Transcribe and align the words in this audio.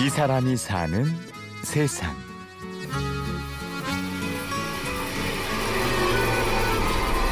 이 0.00 0.10
사람이 0.10 0.56
사는 0.56 1.04
세상. 1.62 2.12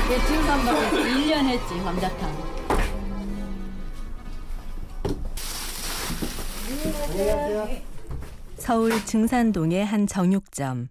내 0.08 0.26
증산박에서 0.26 0.96
1년 0.96 1.46
했지, 1.48 1.74
감자탕. 1.82 2.52
서울 8.56 9.04
증산동의 9.04 9.84
한 9.84 10.06
정육점. 10.06 10.88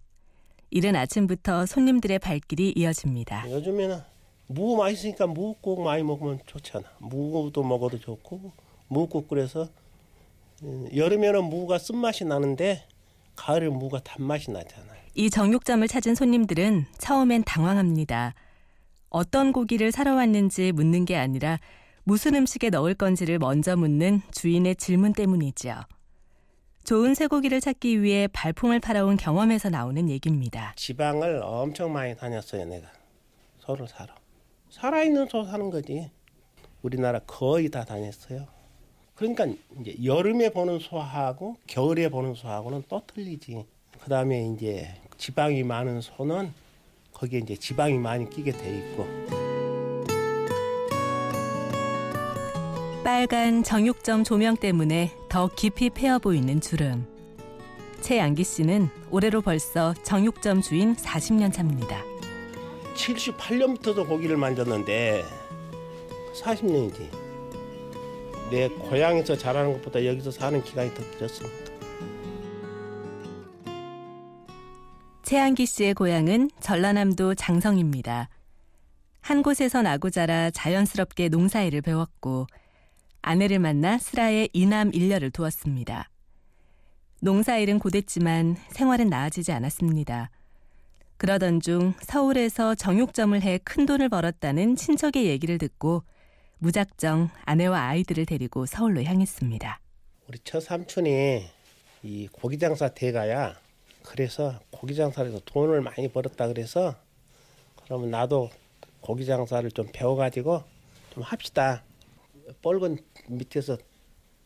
이른 0.72 0.96
아침부터 0.98 1.66
손님들의 1.66 2.20
발길이 2.20 2.74
이어집니다. 2.76 3.50
요즘에는 3.50 3.98
무 4.48 4.76
맛있으니까 4.76 5.28
무국 5.28 5.82
많이 5.84 6.04
먹으면 6.04 6.40
좋잖아. 6.46 6.86
무도 7.00 7.64
먹어도 7.64 7.98
좋고 7.98 8.52
무국 8.90 9.30
끓여서 9.30 9.64
음, 9.64 9.81
여름에는 10.96 11.44
무가 11.46 11.78
쓴맛이 11.78 12.26
나는데 12.26 12.86
가을에 13.36 13.70
무가 13.70 14.00
단맛이 14.00 14.52
나잖아요. 14.52 15.02
이 15.16 15.30
정육점을 15.30 15.88
찾은 15.88 16.16
손님들은 16.16 16.86
처음엔 16.98 17.44
당황합니다. 17.44 18.34
어떤 19.10 19.52
고기를 19.52 19.92
사러 19.92 20.16
왔는지 20.16 20.72
묻는 20.72 21.06
게 21.06 21.18
아니라 21.18 21.60
무슨 22.04 22.36
음식에 22.36 22.70
넣을 22.70 22.94
건지를 22.94 23.40
먼저 23.40 23.76
묻는 23.76 24.22
주인의 24.32 24.76
질문 24.78 25.14
때문이지요. 25.14 25.82
좋은 26.84 27.14
쇠고기를 27.14 27.62
찾기 27.62 28.02
위해 28.02 28.28
발품을 28.32 28.80
팔아온 28.80 29.18
경험에서 29.18 29.70
나오는 29.70 30.10
얘기입니다. 30.10 30.74
지방을 30.78 31.42
엄청 31.44 31.94
많이 31.94 32.16
다녔어요, 32.16 32.66
내가. 32.66 32.88
소를 33.60 33.88
사러. 33.88 34.14
살아있는 34.70 35.28
소 35.28 35.44
사는 35.44 35.70
거지. 35.70 36.10
우리나라 36.82 37.20
거의 37.20 37.70
다 37.70 37.84
다녔어요. 37.84 38.48
그러니까 39.22 39.46
이제 39.80 39.96
여름에 40.04 40.50
보는 40.50 40.80
소하고 40.80 41.56
겨울에 41.68 42.10
보는 42.10 42.34
소하고는 42.34 42.86
또 42.90 43.04
틀리지. 43.06 43.64
그 44.02 44.10
다음에 44.10 44.48
이제 44.48 44.96
지방이 45.20 45.62
많은 45.62 46.02
소는 46.02 46.52
거기에 47.14 47.42
이제 47.42 47.56
지방이 47.56 48.00
많이 48.00 48.28
끼게 48.28 48.52
돼 48.52 48.78
있고. 48.80 49.06
빨간 53.04 53.62
정육점 53.64 54.24
조명 54.24 54.58
때문에 54.58 55.12
더 55.30 55.48
깊이 55.56 55.92
패어 55.92 56.18
보이는 56.18 56.60
주름. 56.60 57.06
최양기 58.02 58.44
씨는 58.44 58.90
올해로 59.12 59.42
벌써 59.42 59.94
정육점 60.02 60.62
주인 60.62 60.96
40년 60.96 61.54
차입니다. 61.54 62.04
78년부터도 62.96 64.08
고기를 64.08 64.36
만졌는데 64.38 65.24
40년이지. 66.34 67.21
내 68.52 68.68
고향에서 68.68 69.38
자라는 69.38 69.74
것보다 69.74 70.06
여기서 70.06 70.30
사는 70.30 70.62
기간이 70.62 70.94
더 70.94 71.10
길었으니까. 71.12 71.72
최양기 75.24 75.66
씨의 75.66 75.94
고향은 75.94 76.52
전라남도 76.60 77.36
장성입니다. 77.36 78.28
한 79.22 79.42
곳에서 79.42 79.82
나고 79.82 80.10
자라 80.10 80.52
자연스럽게 80.52 81.30
농사일을 81.30 81.82
배웠고 81.82 82.48
아내를 83.22 83.60
만나 83.60 83.98
슬하에 83.98 84.50
이남 84.52 84.92
일녀를 84.94 85.32
두었습니다. 85.32 86.10
농사일은 87.22 87.80
고됐지만 87.80 88.58
생활은 88.72 89.10
나아지지 89.10 89.54
않았습니다. 89.54 90.30
그러던 91.18 91.62
중 91.62 91.94
서울에서 92.02 92.76
정육점을 92.76 93.42
해 93.44 93.60
큰 93.64 93.86
돈을 93.86 94.10
벌었다는 94.10 94.76
친척의 94.76 95.28
얘기를 95.28 95.58
듣고 95.58 96.04
무작정 96.62 97.30
아내와 97.44 97.88
아이들을 97.88 98.28
데리고 98.28 98.68
서울로 98.68 99.04
향했습니다. 99.04 99.80
우리 100.28 100.38
처삼촌이 100.44 101.44
이 102.04 102.28
고기 102.32 102.60
장사 102.60 102.90
대가야. 102.90 103.56
그래서 104.04 104.60
고기 104.70 104.96
장사에서 104.96 105.40
돈을 105.46 105.82
많이 105.82 106.08
벌었다 106.08 106.48
그래서 106.48 106.96
그러면 107.84 108.12
나도 108.12 108.52
고기 109.02 109.26
장사를 109.26 109.70
좀 109.72 109.88
배워가지고 109.92 110.64
좀 111.16 111.24
합시다. 111.24 111.84
뻘건 112.62 113.00
밑에서 113.28 113.78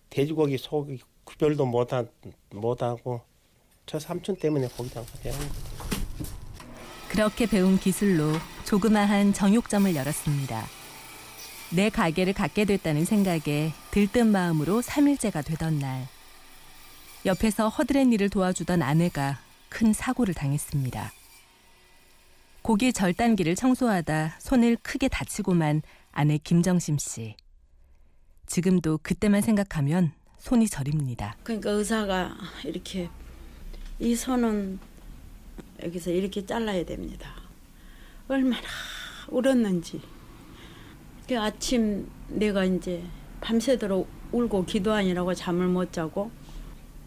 돼지고기 0.09 0.57
소고기 0.57 1.01
구별도 1.25 1.65
못하, 1.65 2.05
못하고 2.49 3.21
저 3.85 3.99
삼촌 3.99 4.37
때문에 4.37 4.69
고기 4.69 4.89
장사 4.89 5.17
배운 5.19 5.37
거 5.37 5.45
그렇게 7.09 7.45
배운 7.45 7.77
기술로 7.77 8.31
조그마한 8.65 9.33
정육점을 9.33 9.93
열었습니다. 9.93 10.74
내 11.71 11.89
가게를 11.89 12.33
갖게 12.33 12.65
됐다는 12.65 13.05
생각에 13.05 13.73
들뜬 13.91 14.31
마음으로 14.31 14.81
3일째가 14.81 15.43
되던 15.45 15.79
날 15.79 16.07
옆에서 17.25 17.69
허드렛 17.69 18.11
일을 18.13 18.29
도와주던 18.29 18.81
아내가 18.81 19.39
큰 19.69 19.93
사고를 19.93 20.33
당했습니다. 20.33 21.11
고기 22.61 22.93
절단기를 22.93 23.55
청소하다 23.55 24.37
손을 24.39 24.77
크게 24.81 25.07
다치고만 25.07 25.81
아내 26.11 26.37
김정심 26.37 26.97
씨. 26.97 27.35
지금도 28.45 28.99
그때만 29.01 29.41
생각하면 29.41 30.13
손이 30.37 30.69
저립니다. 30.69 31.35
그러니까 31.43 31.71
의사가 31.71 32.35
이렇게 32.63 33.09
이 33.99 34.15
손은 34.15 34.79
여기서 35.83 36.11
이렇게 36.11 36.45
잘라야 36.45 36.85
됩니다. 36.85 37.33
얼마나 38.27 38.67
울었는지. 39.29 40.01
그 41.27 41.39
아침 41.39 42.07
내가 42.27 42.65
이제 42.65 43.01
밤새도록 43.41 44.07
울고 44.31 44.65
기도하느라고 44.65 45.33
잠을 45.33 45.67
못 45.67 45.91
자고 45.91 46.29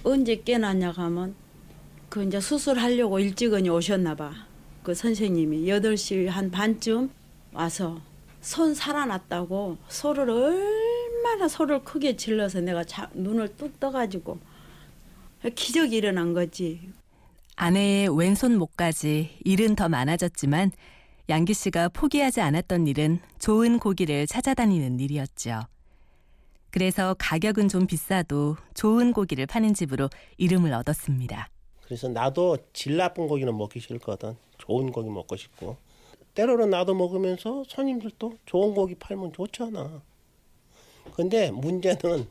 언제 0.03 0.37
깨났냐 0.37 0.91
하면 0.91 1.35
그 2.09 2.25
이제 2.25 2.41
수술하려고 2.41 3.21
일찍은 3.21 3.69
오셨나 3.69 4.15
봐. 4.15 4.33
그 4.83 4.95
선생님이 4.95 5.67
8시 5.67 6.27
한 6.27 6.51
반쯤 6.51 7.11
와서 7.53 8.01
손 8.41 8.75
살아났다고 8.75 9.77
소를 9.89 10.31
얼마나 10.31 11.47
소를 11.49 11.85
크게 11.85 12.17
질러서 12.17 12.61
내가 12.61 12.85
자, 12.85 13.11
눈을 13.15 13.57
뚝 13.57 13.79
떠가지고 13.79 14.39
기적이 15.55 15.97
일어난 15.97 16.33
거지. 16.33 16.81
아내의 17.57 18.17
왼손 18.17 18.57
목까지 18.57 19.37
일은 19.45 19.77
더 19.77 19.89
많아졌지만 19.89 20.73
양기 21.31 21.53
씨가 21.53 21.91
포기하지 21.91 22.41
않았던 22.41 22.87
일은 22.87 23.21
좋은 23.39 23.79
고기를 23.79 24.27
찾아다니는 24.27 24.99
일이었죠. 24.99 25.61
그래서 26.71 27.15
가격은 27.19 27.69
좀 27.69 27.87
비싸도 27.87 28.57
좋은 28.73 29.13
고기를 29.13 29.47
파는 29.47 29.75
집으로 29.75 30.09
이름을 30.39 30.73
얻었습니다. 30.73 31.51
그래서 31.83 32.09
나도 32.09 32.57
질 32.73 32.97
나쁜 32.97 33.29
고기는 33.29 33.57
먹기 33.57 33.79
싫거든. 33.81 34.37
좋은 34.57 34.91
고기 34.91 35.11
먹고 35.11 35.37
싶고. 35.37 35.77
때로는 36.35 36.71
나도 36.71 36.95
먹으면서 36.95 37.63
손님들도 37.69 38.39
좋은 38.47 38.75
고기 38.75 38.95
팔면 38.95 39.33
좋잖아. 39.35 40.01
근데 41.15 41.51
문제는 41.51 42.27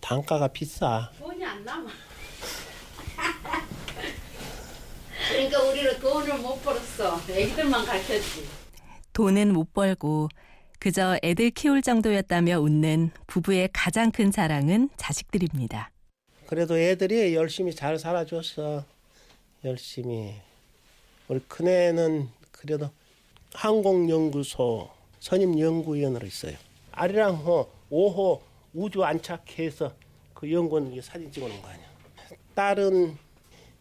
단가가 0.00 0.48
비싸. 0.48 1.12
돈이 1.18 1.44
안 1.44 1.64
남아. 1.64 1.88
그러니까 5.52 5.70
우리는 5.70 6.00
돈을 6.00 6.38
못 6.38 6.62
벌었어. 6.62 7.20
애기들만 7.28 7.84
가르쳤지. 7.84 8.46
돈은 9.12 9.52
못 9.52 9.74
벌고 9.74 10.28
그저 10.78 11.18
애들 11.22 11.50
키울 11.50 11.82
정도였다며 11.82 12.58
웃는 12.58 13.10
부부의 13.26 13.68
가장 13.70 14.10
큰 14.10 14.30
자랑은 14.30 14.88
자식들입니다. 14.96 15.90
그래도 16.46 16.78
애들이 16.78 17.34
열심히 17.34 17.74
잘 17.74 17.98
살아줬어. 17.98 18.84
열심히. 19.66 20.36
우리 21.28 21.40
큰애는 21.40 22.30
그래도 22.50 22.88
항공연구소 23.52 24.88
선임연구위원으로 25.20 26.26
있어요. 26.26 26.56
아리랑호 26.92 27.68
5호 27.90 28.40
우주 28.72 29.04
안착해서 29.04 29.92
그 30.32 30.50
연구원 30.50 30.98
사진 31.02 31.30
찍어놓은 31.30 31.60
거 31.60 31.68
아니야. 31.68 31.86
딸은 32.54 33.18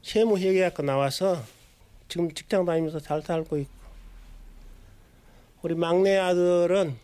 세무회계학과 0.02 0.84
나와서 0.84 1.42
지금 2.12 2.30
직장 2.34 2.66
다니면서 2.66 3.00
잘 3.00 3.22
살고 3.22 3.58
있고 3.58 3.72
우리 5.62 5.76
막내 5.76 6.18
아들은 6.18 6.98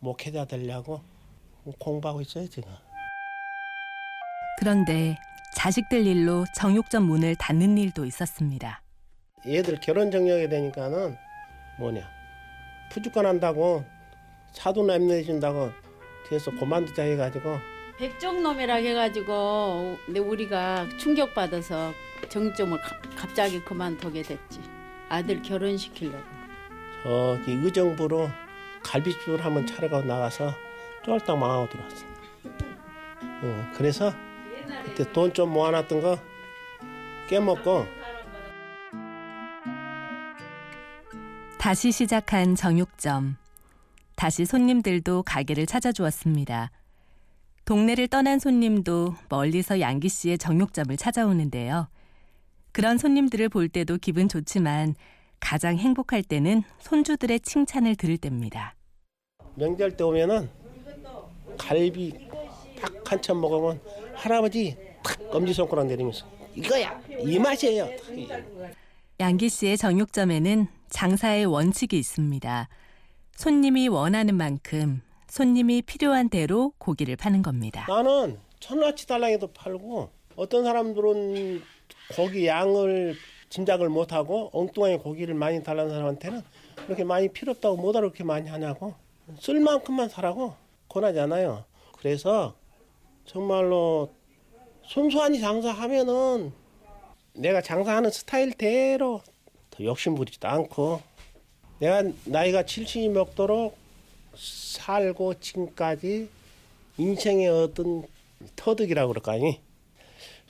목회자 0.00 0.44
되려고 0.44 1.00
공부하고 1.78 2.20
있어요 2.20 2.46
지금. 2.50 2.70
그런데 4.58 5.16
자식들 5.56 6.06
일로 6.06 6.44
정육점 6.54 7.04
문을 7.04 7.36
닫는 7.36 7.78
일도 7.78 8.04
있었습니다. 8.04 8.82
얘들 9.46 9.80
결혼 9.80 10.10
정력이 10.10 10.50
되니까는 10.50 11.16
뭐냐 11.78 12.06
푸주권 12.90 13.24
한다고 13.24 13.82
사돈 14.52 14.90
엠내준다고 14.90 15.70
뒤에서 16.28 16.50
고만두자 16.50 17.02
해가지고 17.02 17.56
백종놈이라 17.96 18.74
해가지고 18.74 19.96
근데 20.04 20.20
우리가 20.20 20.86
충격받아서 20.98 21.94
정점을 22.28 22.80
가- 22.80 22.98
갑자기 23.16 23.60
그만두게 23.60 24.22
됐지. 24.22 24.60
아들 25.08 25.42
결혼시키려고. 25.42 26.24
저기 27.02 27.52
의정부로 27.52 28.30
갈비집을 28.82 29.44
한번 29.44 29.66
차려가 29.66 30.00
나가서 30.02 30.52
쫄딱 31.04 31.38
망하고 31.38 31.68
들어왔어. 31.68 32.06
어, 33.42 33.72
그래서 33.76 34.12
그때 34.84 35.10
돈 35.12 35.32
좀 35.34 35.50
모아놨던 35.52 36.00
거 36.00 36.18
깨먹고 37.28 37.86
다시 41.58 41.92
시작한 41.92 42.54
정육점. 42.54 43.36
다시 44.16 44.44
손님들도 44.44 45.22
가게를 45.24 45.66
찾아주었습니다. 45.66 46.70
동네를 47.64 48.08
떠난 48.08 48.38
손님도 48.38 49.14
멀리서 49.30 49.80
양기 49.80 50.08
씨의 50.08 50.36
정육점을 50.38 50.94
찾아오는데요. 50.98 51.88
그런 52.74 52.98
손님들을 52.98 53.50
볼 53.50 53.68
때도 53.68 53.98
기분 53.98 54.28
좋지만 54.28 54.96
가장 55.38 55.78
행복할 55.78 56.24
때는 56.24 56.64
손주들의 56.80 57.38
칭찬을 57.38 57.94
들을 57.94 58.18
때입니다. 58.18 58.74
명절 59.54 59.96
때 59.96 60.02
오면은 60.02 60.50
갈비 61.56 62.28
딱한참 62.82 63.40
먹으면 63.40 63.80
할아버지 64.14 64.76
탁 65.04 65.20
엄지손가락 65.32 65.86
내리면서 65.86 66.26
이거야 66.56 67.00
이 67.20 67.38
맛이에요. 67.38 67.88
양기 69.20 69.48
씨의 69.48 69.78
정육점에는 69.78 70.66
장사의 70.90 71.46
원칙이 71.46 71.96
있습니다. 71.96 72.68
손님이 73.36 73.86
원하는 73.86 74.34
만큼 74.34 75.00
손님이 75.28 75.82
필요한 75.82 76.28
대로 76.28 76.72
고기를 76.78 77.14
파는 77.14 77.42
겁니다. 77.42 77.86
나는 77.88 78.40
천원어치 78.58 79.06
달랑이도 79.06 79.52
팔고 79.52 80.10
어떤 80.34 80.64
사람들은 80.64 81.62
고기 82.14 82.46
양을 82.46 83.16
짐작을 83.48 83.88
못하고 83.88 84.50
엉뚱하게 84.52 84.98
고기를 84.98 85.34
많이 85.34 85.62
달라는 85.62 85.90
사람한테는 85.90 86.42
그렇게 86.86 87.04
많이 87.04 87.28
필요 87.28 87.52
없다고 87.52 87.76
뭐다 87.76 88.00
그렇게 88.00 88.24
많이 88.24 88.48
하냐고. 88.48 88.94
쓸 89.40 89.60
만큼만 89.60 90.08
사라고. 90.08 90.54
권하지 90.88 91.18
않아요. 91.20 91.64
그래서 91.98 92.54
정말로 93.26 94.12
순수한 94.86 95.38
장사하면은 95.38 96.52
내가 97.32 97.60
장사하는 97.60 98.10
스타일대로 98.10 99.22
더 99.70 99.84
욕심 99.84 100.14
부리지도 100.14 100.46
않고 100.46 101.00
내가 101.80 102.02
나이가 102.24 102.62
70이 102.62 103.10
먹도록 103.10 103.76
살고 104.36 105.40
지금까지 105.40 106.28
인생의 106.98 107.48
어떤 107.48 108.06
터득이라고 108.56 109.08
그럴까 109.08 109.36
니 109.38 109.60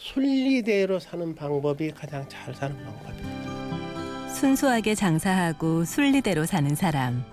순리대로 0.05 0.99
사는 0.99 1.35
방법이 1.35 1.91
가장 1.93 2.29
잘 2.29 2.55
사는 2.55 2.77
방법이에요. 2.77 4.29
순수하게 4.29 4.95
장사하고 4.95 5.87
순리대로 5.87 6.45
사는 6.45 6.75
사람. 6.75 7.25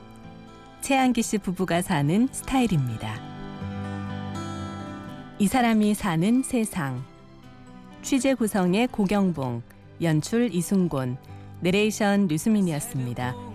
최한기 0.80 1.22
씨 1.22 1.38
부부가 1.38 1.82
사는 1.82 2.30
스타일입니다. 2.32 3.20
이 5.38 5.48
사람이 5.48 5.94
사는 5.96 6.44
세상. 6.44 7.04
취재 8.04 8.36
구성의 8.36 8.88
고경봉, 8.88 9.64
연출 10.02 10.50
이순곤, 10.56 11.18
내레이션 11.60 12.28
류수민이었습니다. 12.28 13.51